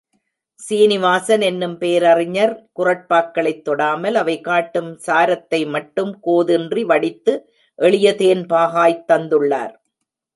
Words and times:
சீநிவாசன் 0.59 1.41
எனும் 1.41 1.77
பேரறிஞர் 1.77 2.69
குறட்பாக்களைத் 2.79 3.61
தொடாமல், 3.61 4.13
அவை 4.13 4.41
காட்டும் 4.41 4.99
சாரத்தைமட்டும் 5.07 6.13
கோதின்றி 6.25 6.81
வடித்து, 6.81 7.35
எளிய 7.79 8.15
தேன்பாகாய்த் 8.17 9.05
தந்துள்ளார். 9.07 9.73